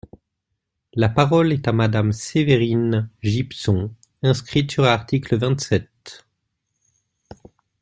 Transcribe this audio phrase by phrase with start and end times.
[0.95, 3.91] La parole est à Madame Séverine Gipson,
[4.23, 6.25] inscrite sur l’article vingt-sept.